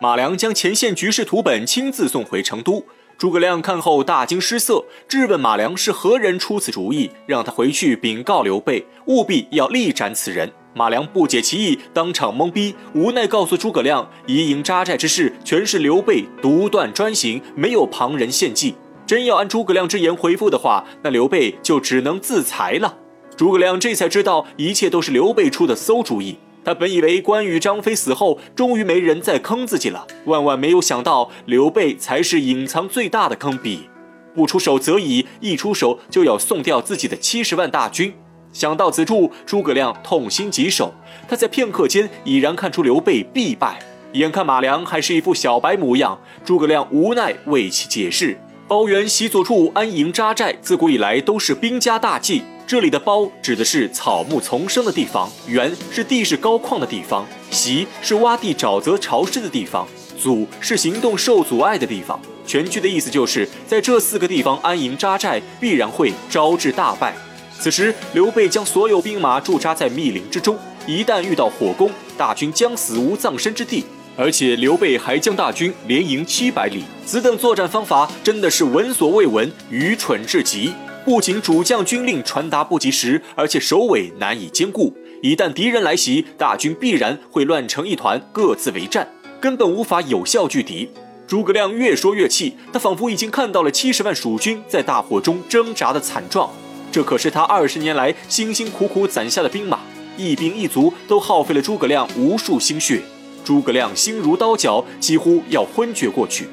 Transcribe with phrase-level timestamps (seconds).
[0.00, 2.84] 马良将前线局势图本亲自送回成都。
[3.16, 10.48] 诸葛亮看后大惊失色，质问马良是何人出此主意，让他回去禀告刘备，务必要力斩此人。
[10.72, 18.76] 马良不解其意，当场懵逼，无奈告诉诸葛亮，移营扎寨之事全是刘备独断专行，没有旁人献计。
[19.04, 22.96] 真要按诸葛亮之言回复的话，那刘备就只能自裁了。
[23.36, 26.38] 诸葛亮这才知道，一切都是刘备出的馊主意。
[26.68, 33.88] 他本以为关羽、张飞死后，终于没人再坑自己了，万万没有想到，刘备才是隐藏最大的坑笔。
[34.34, 38.12] 不出手则已，一出手就要送掉自己的七十万大军。
[38.52, 40.92] 想到此处，诸葛亮痛心疾首。
[41.26, 43.78] 他在片刻间已然看出刘备必败。
[44.12, 48.38] 眼看马良还是一副小白模样，诸葛亮无奈为其解释：
[48.68, 52.42] 包原习左处安营扎寨，自古以来都是兵家大忌。
[52.68, 59.88] 这里的包指的是草木丛生的地方，原是地势高旷的地方，习是洼地沼泽潮湿的地方，
[60.20, 62.20] 阻是行动受阻碍的地方。
[62.46, 67.16] 全句的意思就是在这四个地方安营扎寨，必然会招致大败。
[67.58, 73.86] 此时，刘备将所有兵马驻扎在密林之中，一旦遇到火攻，大军将死无葬身之地。
[74.14, 80.74] 而且，刘备还将大军连营七百里，此等作战方法真的是闻所未闻，愚蠢至极。
[81.08, 84.94] 不仅主将军令传达不及时，而且首尾难以兼顾。
[85.22, 89.08] 一旦敌人来袭，大军必然会乱成一团，各自为战，
[89.40, 90.90] 根本无法有效拒敌。
[91.26, 96.50] 诸葛亮越说越气，他仿佛已经看到了七十万蜀军在大火中挣扎的惨状。
[96.92, 99.78] 这可是他二十年来辛辛苦苦攒下的兵马，
[100.18, 103.00] 一兵一卒都耗费了诸葛亮无数心血。
[103.42, 106.46] 诸葛亮心如刀绞，几乎要昏厥过去。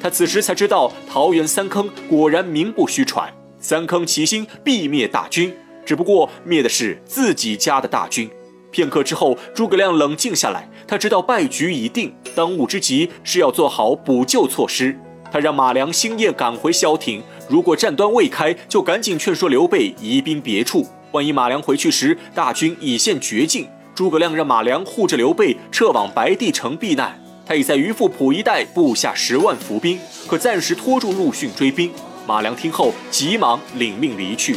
[0.00, 3.32] 他此时才知道，桃园三坑果然名不虚传。
[3.60, 8.28] 三坑齐心必灭大军，只不过灭的是自己家的大军。
[8.70, 14.98] 片刻之后，诸葛亮冷静下来，他知道败局已定，当务之急是要做好补救措施。
[15.30, 20.86] 他让马良星夜赶回萧亭，如果战端未开，就赶紧劝说刘备移兵别处。
[21.12, 27.20] 万一马良回去时大军已现绝境，诸葛亮让马良护着刘备撤往白帝城避难。
[27.44, 31.90] 他已在于富浦一带布下十万伏兵，可暂时拖住陆逊追兵。
[32.30, 34.54] 马良听后，急忙领命离去。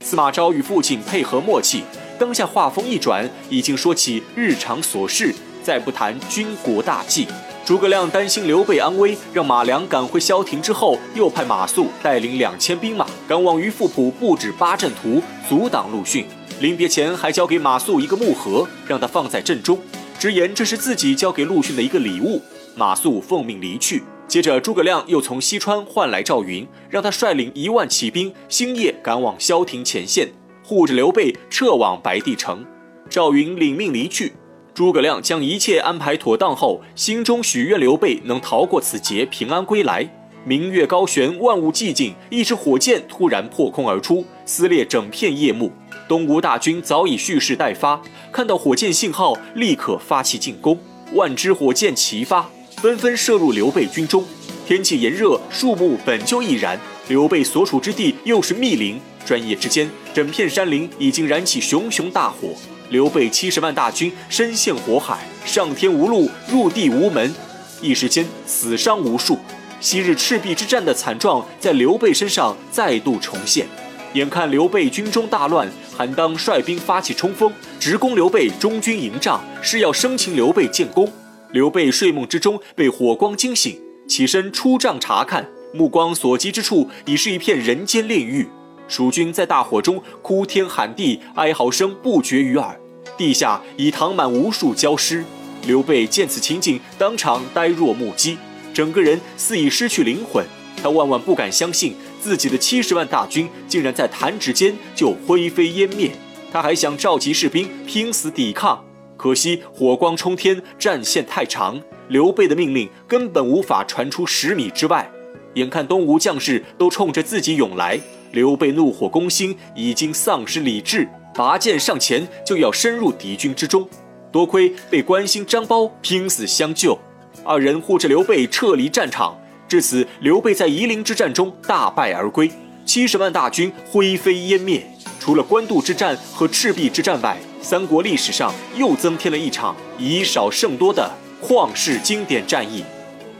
[0.00, 1.82] 司马昭与父亲配合默契，
[2.20, 7.26] 当下话锋一转，已经说起日常琐事，再不谈军国大计。
[7.64, 16.24] 诸葛亮担心刘备安危，让马良赶回萧亭之后，又派马谡带领两千兵马赶往于富浦布置八阵图，阻挡陆逊。
[16.60, 19.76] 临别前，还交给马谡一个木盒，让他放在阵中，
[20.16, 22.40] 直言这是自己交给陆逊的一个礼物。
[22.76, 24.04] 马谡奉命离去。
[24.30, 30.28] 接着，诸葛亮又从西川换来赵云，让他率领一万骑兵，星夜赶往萧亭前线，
[30.62, 32.64] 护着刘备撤往白帝城。
[33.08, 34.32] 赵云领命离去，
[34.72, 40.08] 诸葛亮将一切安排妥当后，心中许愿刘备能逃过此劫，平安归来。
[40.44, 45.72] 明月高悬，万物寂静，一支火箭突然破空而出，撕裂整片夜幕。
[46.06, 50.78] 东吴大军早已蓄势待发，看到火箭信号，立刻发起进攻，
[51.14, 52.48] 万支火箭齐发。
[52.80, 54.24] 纷纷射入刘备军中。
[54.66, 62.54] 天气炎热，树木本就易燃，刘备所处之地又是密林，转眼之间，整片山林已经燃起熊熊大火。
[62.88, 67.34] 刘备七十万大军身陷火海，上天无路，入地无门，
[67.82, 69.38] 一时间死伤无数。
[69.78, 73.66] 昔日赤壁之战的惨状在刘备身上再度重现。
[74.14, 81.12] 眼看刘备军中大乱，韩当率兵发起冲锋，直攻刘备中军营帐，是要生擒刘备建功。
[81.52, 88.48] 刘备睡梦之中被火光惊醒，起身出帐查看，目光所及之处已是一片人间炼狱。
[88.86, 92.78] 蜀军在大火中哭天喊地，哀嚎声不绝于耳，
[93.16, 95.24] 地下已躺满无数焦尸。
[95.66, 98.38] 刘备见此情景，当场呆若木鸡，
[98.72, 100.44] 整个人似已失去灵魂。
[100.82, 106.12] 他万万不敢相信，自己的七十万大军竟然在弹指间就灰飞烟灭。
[106.52, 108.84] 他还想召集士兵拼死抵抗。
[109.20, 115.10] 可惜火光冲天，战线太长，刘备的命令根本无法传出十米之外。
[115.56, 118.00] 眼看东吴将士都冲着自己涌来，
[118.32, 123.86] 刘备怒火攻心，已经丧失理智，拔剑上前就要深入敌军之中。
[124.32, 126.98] 多亏被关兴、张苞拼死相救，
[127.44, 129.38] 二人护着刘备撤离战场。
[129.68, 132.50] 至此，刘备在夷陵之战中大败而归，
[132.86, 134.82] 七十万大军灰飞烟灭。
[135.18, 141.10] 除了官渡之战和赤壁之战外，三国历史上又增添了一场以少胜多的
[141.42, 142.84] 旷世经典战役。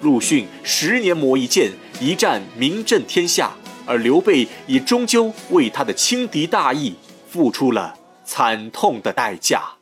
[0.02, 1.70] 陆逊十年磨一剑，
[2.00, 3.50] 一战名震天下，
[3.87, 6.94] 而刘备也终究为他的轻敌大意
[7.28, 7.94] 付出了
[8.25, 9.79] 惨痛的代价。